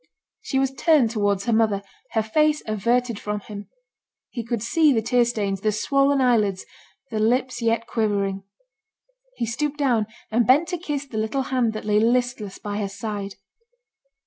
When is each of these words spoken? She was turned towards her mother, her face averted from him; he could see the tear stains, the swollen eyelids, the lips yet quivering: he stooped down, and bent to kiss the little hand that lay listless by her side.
She 0.41 0.57
was 0.57 0.73
turned 0.73 1.11
towards 1.11 1.45
her 1.45 1.53
mother, 1.53 1.83
her 2.13 2.23
face 2.23 2.63
averted 2.65 3.19
from 3.19 3.41
him; 3.41 3.69
he 4.31 4.43
could 4.43 4.63
see 4.63 4.91
the 4.91 5.01
tear 5.03 5.23
stains, 5.25 5.61
the 5.61 5.71
swollen 5.71 6.19
eyelids, 6.21 6.65
the 7.11 7.19
lips 7.19 7.61
yet 7.61 7.85
quivering: 7.85 8.41
he 9.35 9.45
stooped 9.45 9.77
down, 9.77 10.07
and 10.31 10.47
bent 10.47 10.67
to 10.69 10.79
kiss 10.79 11.05
the 11.05 11.19
little 11.19 11.43
hand 11.53 11.73
that 11.73 11.85
lay 11.85 11.99
listless 11.99 12.57
by 12.57 12.77
her 12.77 12.89
side. 12.89 13.35